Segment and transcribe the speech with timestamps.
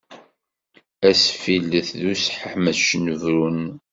[1.09, 3.63] Asfillet d useḥmec nubren.